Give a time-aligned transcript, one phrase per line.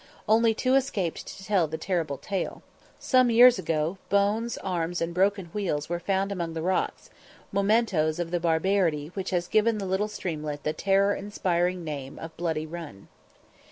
[0.27, 2.63] Only two escaped to tell the terrible tale.
[2.97, 7.11] Some years ago, bones, arms, and broken wheels were found among the rocks,
[7.51, 12.35] mementos of the barbarity which has given the little streamlet the terror inspiring name of
[12.35, 13.09] Bloody Run.